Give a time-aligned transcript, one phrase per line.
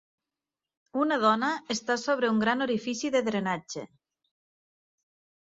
[1.01, 3.85] Una dona està sobre una gran orifici de drenatge.